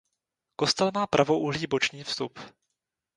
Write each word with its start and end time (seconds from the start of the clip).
Kostel 0.55 0.91
má 0.93 1.07
pravoúhlý 1.07 1.67
boční 1.67 2.03
vstup. 2.03 2.39